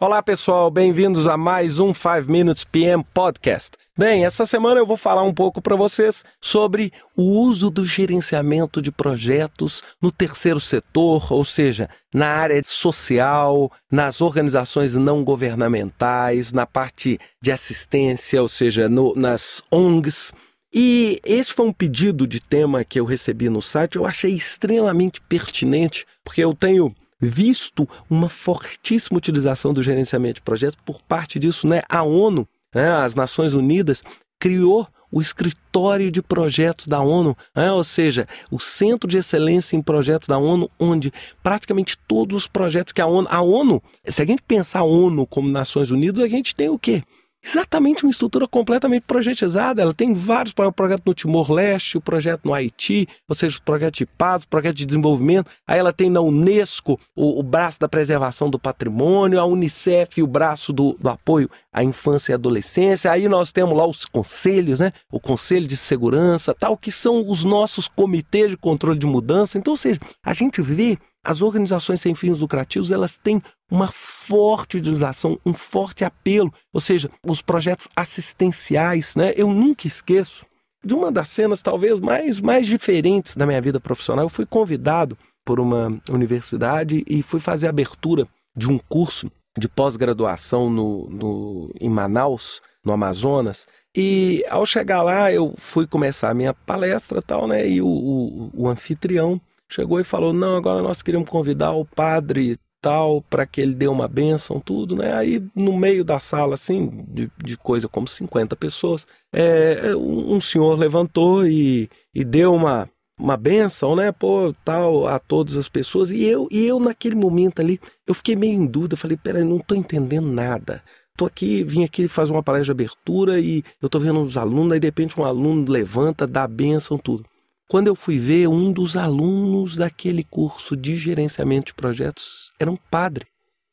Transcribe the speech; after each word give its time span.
Olá 0.00 0.22
pessoal, 0.22 0.70
bem-vindos 0.70 1.26
a 1.26 1.36
mais 1.36 1.80
um 1.80 1.92
5 1.92 2.30
Minutes 2.30 2.62
PM 2.62 3.02
Podcast. 3.12 3.72
Bem, 3.98 4.24
essa 4.24 4.46
semana 4.46 4.78
eu 4.78 4.86
vou 4.86 4.96
falar 4.96 5.24
um 5.24 5.34
pouco 5.34 5.60
para 5.60 5.74
vocês 5.74 6.24
sobre 6.40 6.92
o 7.16 7.24
uso 7.24 7.68
do 7.68 7.84
gerenciamento 7.84 8.80
de 8.80 8.92
projetos 8.92 9.82
no 10.00 10.12
terceiro 10.12 10.60
setor, 10.60 11.32
ou 11.32 11.44
seja, 11.44 11.90
na 12.14 12.28
área 12.28 12.62
social, 12.62 13.72
nas 13.90 14.20
organizações 14.20 14.94
não 14.94 15.24
governamentais, 15.24 16.52
na 16.52 16.64
parte 16.64 17.18
de 17.42 17.50
assistência, 17.50 18.40
ou 18.40 18.48
seja, 18.48 18.88
no, 18.88 19.16
nas 19.16 19.64
ONGs. 19.68 20.32
E 20.72 21.18
esse 21.24 21.52
foi 21.52 21.66
um 21.66 21.72
pedido 21.72 22.24
de 22.24 22.38
tema 22.38 22.84
que 22.84 23.00
eu 23.00 23.04
recebi 23.04 23.48
no 23.48 23.60
site, 23.60 23.96
eu 23.96 24.06
achei 24.06 24.32
extremamente 24.32 25.20
pertinente, 25.22 26.06
porque 26.22 26.44
eu 26.44 26.54
tenho 26.54 26.94
visto 27.20 27.88
uma 28.08 28.28
fortíssima 28.28 29.18
utilização 29.18 29.72
do 29.72 29.82
gerenciamento 29.82 30.36
de 30.36 30.42
projetos 30.42 30.78
por 30.84 31.02
parte 31.02 31.38
disso, 31.38 31.66
né? 31.66 31.82
A 31.88 32.02
ONU, 32.02 32.46
né? 32.74 32.90
as 32.92 33.14
Nações 33.14 33.54
Unidas, 33.54 34.02
criou 34.38 34.86
o 35.10 35.20
escritório 35.20 36.10
de 36.10 36.20
projetos 36.20 36.86
da 36.86 37.00
ONU, 37.00 37.36
né? 37.56 37.72
ou 37.72 37.82
seja, 37.82 38.26
o 38.50 38.60
centro 38.60 39.08
de 39.08 39.16
excelência 39.16 39.76
em 39.76 39.82
projetos 39.82 40.28
da 40.28 40.36
ONU, 40.38 40.70
onde 40.78 41.12
praticamente 41.42 41.96
todos 42.06 42.36
os 42.36 42.46
projetos 42.46 42.92
que 42.92 43.00
a 43.00 43.06
ONU, 43.06 43.26
a 43.30 43.40
ONU, 43.40 43.82
se 44.04 44.20
a 44.20 44.26
gente 44.26 44.42
pensar 44.42 44.80
a 44.80 44.84
ONU 44.84 45.26
como 45.26 45.48
Nações 45.48 45.90
Unidas, 45.90 46.22
a 46.22 46.28
gente 46.28 46.54
tem 46.54 46.68
o 46.68 46.78
quê? 46.78 47.02
Exatamente 47.48 48.04
uma 48.04 48.10
estrutura 48.10 48.46
completamente 48.46 49.02
projetizada. 49.02 49.80
Ela 49.80 49.94
tem 49.94 50.12
vários 50.12 50.52
projetos 50.52 51.04
no 51.06 51.14
Timor-Leste, 51.14 51.96
o 51.96 52.00
projeto 52.00 52.44
no 52.44 52.54
Haiti, 52.54 53.08
ou 53.28 53.34
seja, 53.34 53.58
o 53.58 53.62
projeto 53.62 53.94
de 53.94 54.06
paz, 54.06 54.42
o 54.42 54.48
projeto 54.48 54.76
de 54.76 54.86
desenvolvimento. 54.86 55.50
Aí 55.66 55.78
ela 55.78 55.92
tem 55.92 56.10
na 56.10 56.20
Unesco 56.20 57.00
o, 57.16 57.40
o 57.40 57.42
braço 57.42 57.80
da 57.80 57.88
preservação 57.88 58.50
do 58.50 58.58
patrimônio, 58.58 59.40
a 59.40 59.46
Unicef 59.46 60.22
o 60.22 60.26
braço 60.26 60.72
do, 60.72 60.96
do, 61.00 61.08
apoio 61.08 61.50
à 61.72 61.82
infância 61.82 62.32
e 62.32 62.34
adolescência. 62.34 63.10
Aí 63.10 63.28
nós 63.28 63.50
temos 63.52 63.76
lá 63.76 63.86
os 63.86 64.04
conselhos, 64.04 64.78
né? 64.78 64.92
O 65.10 65.20
Conselho 65.20 65.66
de 65.66 65.76
Segurança, 65.76 66.54
tal, 66.54 66.76
que 66.76 66.92
são 66.92 67.28
os 67.28 67.44
nossos 67.44 67.88
comitês 67.88 68.50
de 68.50 68.56
controle 68.56 68.98
de 68.98 69.06
mudança. 69.06 69.58
Então, 69.58 69.72
ou 69.72 69.76
seja, 69.76 70.00
a 70.24 70.32
gente 70.32 70.60
vê 70.60 70.98
as 71.28 71.42
organizações 71.42 72.00
sem 72.00 72.14
fins 72.14 72.38
lucrativos 72.38 72.90
elas 72.90 73.18
têm 73.18 73.42
uma 73.70 73.88
forte 73.88 74.78
utilização, 74.78 75.38
um 75.44 75.52
forte 75.52 76.02
apelo, 76.02 76.50
ou 76.72 76.80
seja, 76.80 77.10
os 77.22 77.42
projetos 77.42 77.86
assistenciais, 77.94 79.14
né? 79.14 79.34
Eu 79.36 79.52
nunca 79.52 79.86
esqueço 79.86 80.46
de 80.82 80.94
uma 80.94 81.12
das 81.12 81.28
cenas 81.28 81.60
talvez 81.60 82.00
mais, 82.00 82.40
mais 82.40 82.66
diferentes 82.66 83.36
da 83.36 83.44
minha 83.44 83.60
vida 83.60 83.78
profissional. 83.78 84.24
Eu 84.24 84.30
fui 84.30 84.46
convidado 84.46 85.18
por 85.44 85.60
uma 85.60 86.00
universidade 86.08 87.04
e 87.06 87.22
fui 87.22 87.40
fazer 87.40 87.66
a 87.66 87.70
abertura 87.70 88.26
de 88.56 88.66
um 88.66 88.78
curso 88.78 89.30
de 89.58 89.68
pós-graduação 89.68 90.70
no, 90.70 91.10
no, 91.10 91.74
em 91.78 91.90
Manaus, 91.90 92.62
no 92.82 92.90
Amazonas. 92.90 93.66
E 93.94 94.42
ao 94.48 94.64
chegar 94.64 95.02
lá, 95.02 95.30
eu 95.30 95.52
fui 95.58 95.86
começar 95.86 96.30
a 96.30 96.34
minha 96.34 96.54
palestra 96.54 97.20
tal, 97.20 97.46
né? 97.46 97.68
E 97.68 97.82
o, 97.82 97.86
o, 97.86 98.50
o 98.54 98.66
anfitrião 98.66 99.38
chegou 99.68 100.00
e 100.00 100.04
falou: 100.04 100.32
Não, 100.32 100.56
agora 100.56 100.82
nós 100.82 101.02
queríamos 101.02 101.28
convidar 101.28 101.72
o 101.72 101.84
padre 101.84 102.58
tal 102.80 103.22
para 103.22 103.46
que 103.46 103.60
ele 103.60 103.74
dê 103.74 103.88
uma 103.88 104.08
bênção, 104.08 104.60
tudo, 104.60 104.96
né? 104.96 105.12
Aí 105.14 105.42
no 105.54 105.76
meio 105.76 106.04
da 106.04 106.18
sala, 106.18 106.54
assim, 106.54 107.04
de, 107.08 107.30
de 107.42 107.56
coisa 107.56 107.88
como 107.88 108.06
50 108.06 108.56
pessoas, 108.56 109.06
é, 109.32 109.94
um 109.96 110.40
senhor 110.40 110.78
levantou 110.78 111.46
e, 111.46 111.90
e 112.14 112.24
deu 112.24 112.54
uma, 112.54 112.88
uma 113.18 113.36
benção, 113.36 113.96
né, 113.96 114.12
pô, 114.12 114.54
tal, 114.64 115.06
a 115.08 115.18
todas 115.18 115.56
as 115.56 115.68
pessoas. 115.68 116.10
E 116.10 116.24
eu, 116.24 116.48
e 116.50 116.64
eu 116.64 116.78
naquele 116.78 117.16
momento 117.16 117.60
ali, 117.60 117.80
eu 118.06 118.14
fiquei 118.14 118.36
meio 118.36 118.54
em 118.54 118.66
dúvida, 118.66 118.96
falei, 118.96 119.16
peraí, 119.16 119.44
não 119.44 119.58
tô 119.58 119.74
entendendo 119.74 120.30
nada. 120.30 120.82
Tô 121.16 121.26
aqui, 121.26 121.64
vim 121.64 121.82
aqui 121.82 122.06
fazer 122.06 122.30
uma 122.30 122.44
palestra 122.44 122.66
de 122.66 122.70
abertura 122.70 123.40
e 123.40 123.64
eu 123.82 123.88
tô 123.88 123.98
vendo 123.98 124.22
os 124.22 124.36
alunos, 124.36 124.72
aí 124.72 124.78
de 124.78 124.86
repente 124.86 125.18
um 125.20 125.24
aluno 125.24 125.68
levanta, 125.68 126.28
dá 126.28 126.46
benção, 126.46 126.96
tudo. 126.96 127.24
Quando 127.68 127.88
eu 127.88 127.94
fui 127.94 128.16
ver, 128.16 128.48
um 128.48 128.72
dos 128.72 128.96
alunos 128.96 129.76
daquele 129.76 130.24
curso 130.24 130.74
de 130.74 130.98
gerenciamento 130.98 131.66
de 131.66 131.74
projetos 131.74 132.50
era 132.58 132.70
um 132.70 132.78
padre, 132.90 133.26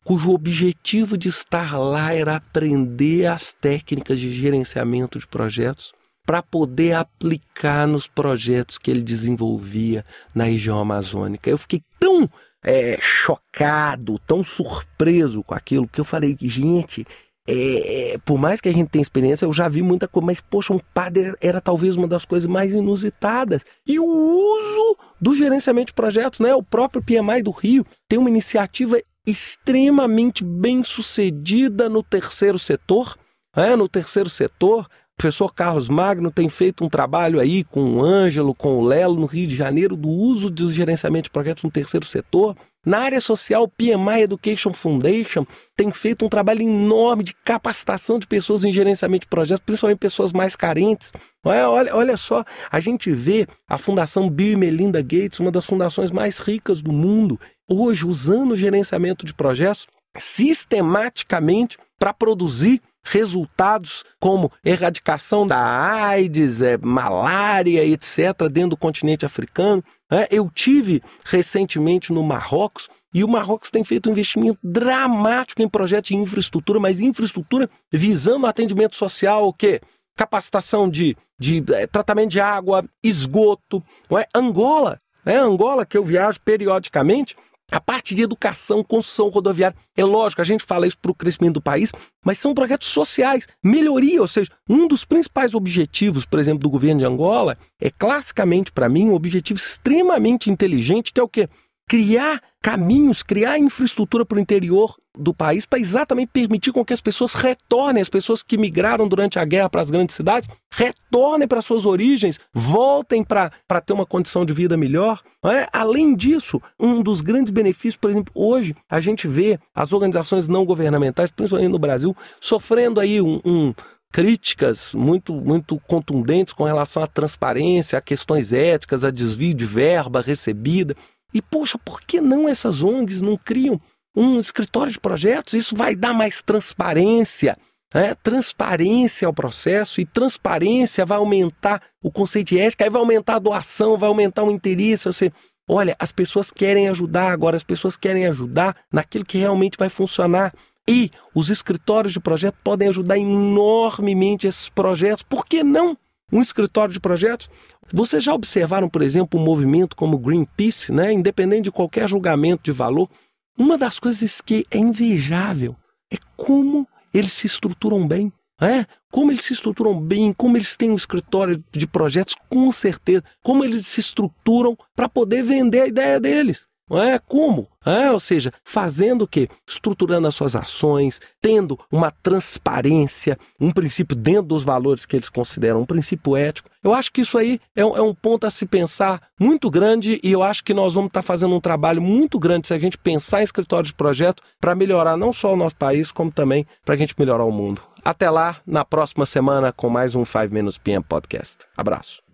cujo 0.03 0.31
objetivo 0.31 1.17
de 1.17 1.29
estar 1.29 1.77
lá 1.77 2.13
era 2.13 2.35
aprender 2.35 3.25
as 3.25 3.53
técnicas 3.53 4.19
de 4.19 4.35
gerenciamento 4.35 5.17
de 5.17 5.25
projetos 5.25 5.93
para 6.25 6.43
poder 6.43 6.91
aplicar 6.91 7.87
nos 7.87 8.05
projetos 8.05 8.77
que 8.77 8.91
ele 8.91 9.01
desenvolvia 9.01 10.03
na 10.33 10.43
região 10.43 10.77
amazônica. 10.77 11.49
Eu 11.49 11.57
fiquei 11.57 11.81
tão 11.97 12.29
é, 12.61 12.97
chocado, 12.99 14.19
tão 14.27 14.43
surpreso 14.43 15.41
com 15.41 15.53
aquilo, 15.53 15.87
que 15.87 16.01
eu 16.01 16.05
falei, 16.05 16.35
gente, 16.41 17.05
é, 17.47 18.13
é, 18.13 18.17
por 18.19 18.39
mais 18.39 18.59
que 18.59 18.67
a 18.67 18.73
gente 18.73 18.89
tenha 18.89 19.01
experiência, 19.01 19.45
eu 19.45 19.53
já 19.53 19.67
vi 19.67 19.81
muita 19.81 20.07
coisa, 20.07 20.25
mas 20.25 20.41
poxa, 20.41 20.73
um 20.73 20.79
padre 20.93 21.35
era 21.39 21.61
talvez 21.61 21.95
uma 21.95 22.07
das 22.07 22.25
coisas 22.25 22.49
mais 22.49 22.73
inusitadas. 22.73 23.63
E 23.85 23.99
o 23.99 24.05
uso 24.05 24.97
do 25.21 25.35
gerenciamento 25.35 25.87
de 25.87 25.93
projetos, 25.93 26.39
né? 26.39 26.55
O 26.55 26.63
próprio 26.63 27.03
PMI 27.03 27.43
do 27.43 27.51
Rio 27.51 27.85
tem 28.09 28.17
uma 28.17 28.29
iniciativa 28.29 28.99
extremamente 29.25 30.43
bem 30.43 30.83
sucedida 30.83 31.87
no 31.87 32.01
terceiro 32.01 32.57
setor. 32.57 33.15
É, 33.55 33.75
no 33.75 33.87
terceiro 33.87 34.29
setor, 34.29 34.81
o 34.83 35.15
professor 35.15 35.53
Carlos 35.53 35.87
Magno 35.87 36.29
tem 36.29 36.49
feito 36.49 36.83
um 36.83 36.89
trabalho 36.89 37.39
aí 37.39 37.63
com 37.63 37.97
o 37.97 38.03
Ângelo, 38.03 38.53
com 38.53 38.79
o 38.79 38.85
Lelo, 38.85 39.19
no 39.19 39.25
Rio 39.25 39.47
de 39.47 39.55
Janeiro, 39.55 39.95
do 39.95 40.09
uso 40.09 40.49
do 40.49 40.71
gerenciamento 40.71 41.25
de 41.25 41.29
projetos 41.29 41.63
no 41.63 41.71
terceiro 41.71 42.05
setor. 42.05 42.55
Na 42.85 42.99
área 42.99 43.19
social, 43.19 43.67
PMI 43.67 44.21
Education 44.23 44.71
Foundation 44.73 45.45
tem 45.75 45.91
feito 45.91 46.23
um 46.23 46.29
trabalho 46.29 46.61
enorme 46.61 47.23
de 47.23 47.33
capacitação 47.33 48.19
de 48.19 48.27
pessoas 48.27 48.63
em 48.63 48.71
gerenciamento 48.71 49.21
de 49.21 49.29
projetos, 49.29 49.63
principalmente 49.65 49.97
pessoas 49.97 50.31
mais 50.31 50.55
carentes. 50.55 51.11
Olha, 51.43 51.69
olha, 51.69 51.95
olha 51.95 52.17
só, 52.17 52.43
a 52.71 52.79
gente 52.79 53.11
vê 53.11 53.47
a 53.67 53.77
Fundação 53.77 54.29
Bill 54.29 54.53
e 54.53 54.55
Melinda 54.55 55.01
Gates, 55.01 55.39
uma 55.39 55.51
das 55.51 55.65
fundações 55.65 56.11
mais 56.11 56.37
ricas 56.37 56.81
do 56.81 56.91
mundo, 56.91 57.39
hoje 57.67 58.05
usando 58.05 58.51
o 58.51 58.57
gerenciamento 58.57 59.25
de 59.25 59.33
projetos 59.33 59.87
sistematicamente 60.17 61.77
para 61.97 62.13
produzir 62.13 62.81
resultados 63.05 64.03
como 64.19 64.51
erradicação 64.63 65.45
da 65.45 65.57
AIDS, 65.57 66.61
é, 66.61 66.77
malária, 66.77 67.85
etc., 67.85 68.49
dentro 68.51 68.71
do 68.71 68.77
continente 68.77 69.25
africano. 69.25 69.83
É, 70.11 70.27
eu 70.29 70.49
tive 70.49 71.01
recentemente 71.25 72.13
no 72.13 72.23
Marrocos 72.23 72.89
e 73.13 73.23
o 73.23 73.27
Marrocos 73.27 73.71
tem 73.71 73.83
feito 73.83 74.07
um 74.07 74.11
investimento 74.11 74.59
dramático 74.63 75.61
em 75.61 75.69
projetos 75.69 76.09
de 76.09 76.15
infraestrutura, 76.15 76.79
mas 76.79 76.99
infraestrutura 76.99 77.69
visando 77.91 78.45
atendimento 78.45 78.95
social, 78.95 79.47
o 79.47 79.53
quê? 79.53 79.81
Capacitação 80.15 80.89
de, 80.89 81.17
de 81.39 81.63
é, 81.73 81.87
tratamento 81.87 82.31
de 82.31 82.39
água, 82.39 82.85
esgoto. 83.03 83.83
Não 84.09 84.19
é? 84.19 84.25
Angola, 84.33 84.99
é 85.25 85.35
Angola 85.35 85.85
que 85.85 85.97
eu 85.97 86.03
viajo 86.03 86.39
periodicamente, 86.41 87.35
a 87.71 87.79
parte 87.79 88.13
de 88.13 88.21
educação, 88.21 88.83
construção 88.83 89.29
rodoviária, 89.29 89.75
é 89.95 90.03
lógico, 90.03 90.41
a 90.41 90.45
gente 90.45 90.63
fala 90.63 90.87
isso 90.87 90.97
para 90.97 91.11
o 91.11 91.15
crescimento 91.15 91.55
do 91.55 91.61
país, 91.61 91.91
mas 92.23 92.37
são 92.37 92.53
projetos 92.53 92.87
sociais, 92.87 93.47
melhoria, 93.63 94.21
ou 94.21 94.27
seja, 94.27 94.51
um 94.69 94.87
dos 94.87 95.03
principais 95.03 95.53
objetivos, 95.53 96.25
por 96.25 96.39
exemplo, 96.39 96.59
do 96.59 96.69
governo 96.69 96.99
de 96.99 97.05
Angola 97.05 97.57
é 97.79 97.89
classicamente 97.89 98.71
para 98.71 98.89
mim 98.89 99.09
um 99.09 99.13
objetivo 99.13 99.57
extremamente 99.57 100.49
inteligente, 100.49 101.11
que 101.11 101.19
é 101.19 101.23
o 101.23 101.29
quê? 101.29 101.49
Criar 101.87 102.41
caminhos, 102.61 103.21
criar 103.21 103.59
infraestrutura 103.59 104.25
para 104.25 104.37
o 104.37 104.41
interior 104.41 104.95
do 105.17 105.33
país 105.33 105.65
para 105.65 105.79
exatamente 105.79 106.29
permitir 106.33 106.71
com 106.71 106.83
que 106.83 106.93
as 106.93 106.99
pessoas 106.99 107.33
retornem, 107.35 108.01
as 108.01 108.09
pessoas 108.09 108.43
que 108.43 108.57
migraram 108.57 109.07
durante 109.07 109.39
a 109.39 109.45
guerra 109.45 109.69
para 109.69 109.81
as 109.81 109.89
grandes 109.89 110.15
cidades, 110.15 110.49
retornem 110.71 111.47
para 111.47 111.61
suas 111.61 111.85
origens, 111.85 112.39
voltem 112.53 113.23
para 113.23 113.51
ter 113.85 113.93
uma 113.93 114.05
condição 114.05 114.43
de 114.45 114.51
vida 114.51 114.75
melhor. 114.75 115.21
É? 115.45 115.67
Além 115.71 116.15
disso, 116.15 116.61
um 116.79 117.01
dos 117.01 117.21
grandes 117.21 117.51
benefícios, 117.51 117.97
por 117.97 118.09
exemplo, 118.09 118.33
hoje 118.35 118.75
a 118.89 118.99
gente 118.99 119.27
vê 119.27 119.59
as 119.73 119.93
organizações 119.93 120.47
não 120.47 120.65
governamentais, 120.65 121.31
principalmente 121.31 121.71
no 121.71 121.79
Brasil, 121.79 122.15
sofrendo 122.41 122.99
aí 122.99 123.21
um, 123.21 123.39
um 123.45 123.73
críticas 124.15 124.93
muito, 124.93 125.33
muito 125.33 125.77
contundentes 125.81 126.53
com 126.53 126.63
relação 126.63 127.03
à 127.03 127.07
transparência, 127.07 127.99
a 127.99 128.01
questões 128.01 128.53
éticas, 128.53 129.03
a 129.03 129.11
desvio 129.11 129.53
de 129.53 129.65
verba 129.65 130.21
recebida. 130.21 130.95
E, 131.35 131.41
poxa, 131.41 131.77
por 131.77 131.99
que 131.99 132.21
não 132.21 132.47
essas 132.47 132.81
ONGs 132.81 133.21
não 133.21 133.35
criam 133.35 133.79
um 134.15 134.39
escritório 134.39 134.93
de 134.93 134.97
projetos? 134.97 135.53
Isso 135.53 135.75
vai 135.75 135.93
dar 135.93 136.13
mais 136.13 136.41
transparência. 136.41 137.57
Né? 137.93 138.15
Transparência 138.23 139.27
ao 139.27 139.33
processo 139.33 139.99
e 139.99 140.05
transparência 140.05 141.05
vai 141.05 141.17
aumentar 141.17 141.81
o 142.01 142.09
conceito 142.09 142.47
de 142.47 142.59
ética, 142.59 142.85
aí 142.85 142.89
vai 142.89 143.01
aumentar 143.01 143.35
a 143.35 143.39
doação, 143.39 143.97
vai 143.97 144.07
aumentar 144.07 144.43
o 144.43 144.51
interesse. 144.51 145.07
Você, 145.07 145.29
olha, 145.69 145.93
as 145.99 146.13
pessoas 146.13 146.51
querem 146.51 146.87
ajudar 146.87 147.33
agora, 147.33 147.57
as 147.57 147.63
pessoas 147.65 147.97
querem 147.97 148.25
ajudar 148.27 148.73
naquilo 148.89 149.25
que 149.25 149.37
realmente 149.37 149.77
vai 149.77 149.89
funcionar. 149.89 150.53
E 150.87 151.11
os 151.33 151.49
escritórios 151.49 152.13
de 152.13 152.19
projeto 152.21 152.55
podem 152.63 152.87
ajudar 152.87 153.17
enormemente 153.17 154.47
esses 154.47 154.69
projetos. 154.69 155.23
Por 155.23 155.45
que 155.45 155.65
não? 155.65 155.97
Um 156.31 156.41
escritório 156.41 156.93
de 156.93 156.99
projetos 156.99 157.49
vocês 157.93 158.23
já 158.23 158.33
observaram, 158.33 158.89
por 158.89 159.01
exemplo, 159.01 159.39
um 159.39 159.43
movimento 159.43 159.95
como 159.95 160.17
Greenpeace, 160.17 160.91
né? 160.91 161.11
independente 161.13 161.65
de 161.65 161.71
qualquer 161.71 162.09
julgamento 162.09 162.63
de 162.63 162.71
valor? 162.71 163.09
Uma 163.57 163.77
das 163.77 163.99
coisas 163.99 164.41
que 164.41 164.65
é 164.71 164.77
invejável 164.77 165.75
é 166.11 166.17
como 166.35 166.87
eles 167.13 167.31
se 167.31 167.47
estruturam 167.47 168.07
bem. 168.07 168.31
É, 168.61 168.85
como 169.11 169.31
eles 169.31 169.45
se 169.45 169.53
estruturam 169.53 169.99
bem, 169.99 170.33
como 170.33 170.55
eles 170.57 170.77
têm 170.77 170.89
um 170.89 170.95
escritório 170.95 171.61
de 171.71 171.85
projetos, 171.85 172.35
com 172.49 172.71
certeza, 172.71 173.23
como 173.43 173.65
eles 173.65 173.85
se 173.85 173.99
estruturam 173.99 174.77
para 174.95 175.09
poder 175.09 175.43
vender 175.43 175.81
a 175.81 175.87
ideia 175.87 176.19
deles. 176.19 176.65
É 176.91 177.19
como? 177.19 177.67
É, 177.85 178.11
ou 178.11 178.19
seja, 178.19 178.51
fazendo 178.63 179.23
o 179.23 179.27
quê? 179.27 179.49
Estruturando 179.67 180.27
as 180.27 180.35
suas 180.35 180.55
ações, 180.55 181.19
tendo 181.41 181.79
uma 181.91 182.11
transparência, 182.11 183.37
um 183.59 183.71
princípio 183.71 184.15
dentro 184.15 184.43
dos 184.43 184.63
valores 184.63 185.05
que 185.05 185.15
eles 185.15 185.29
consideram 185.29 185.81
um 185.81 185.85
princípio 185.85 186.35
ético. 186.35 186.69
Eu 186.83 186.93
acho 186.93 187.11
que 187.11 187.21
isso 187.21 187.37
aí 187.37 187.59
é 187.75 187.85
um, 187.85 187.97
é 187.97 188.01
um 188.01 188.13
ponto 188.13 188.45
a 188.45 188.51
se 188.51 188.65
pensar 188.65 189.21
muito 189.39 189.69
grande 189.69 190.19
e 190.23 190.31
eu 190.31 190.43
acho 190.43 190.63
que 190.63 190.73
nós 190.73 190.93
vamos 190.93 191.09
estar 191.09 191.21
fazendo 191.21 191.55
um 191.55 191.61
trabalho 191.61 192.01
muito 192.01 192.39
grande 192.39 192.67
se 192.67 192.73
a 192.73 192.79
gente 192.79 192.97
pensar 192.97 193.41
em 193.41 193.43
escritório 193.43 193.87
de 193.87 193.93
projeto 193.93 194.43
para 194.59 194.75
melhorar 194.75 195.17
não 195.17 195.33
só 195.33 195.53
o 195.53 195.57
nosso 195.57 195.75
país, 195.75 196.11
como 196.11 196.31
também 196.31 196.65
para 196.83 196.95
a 196.95 196.97
gente 196.97 197.15
melhorar 197.17 197.45
o 197.45 197.51
mundo. 197.51 197.81
Até 198.03 198.29
lá, 198.29 198.57
na 198.67 198.85
próxima 198.85 199.25
semana, 199.25 199.73
com 199.73 199.89
mais 199.89 200.15
um 200.15 200.23
5 200.23 200.53
Minutes 200.53 200.77
PM 200.77 201.03
Podcast. 201.03 201.65
Abraço. 201.75 202.24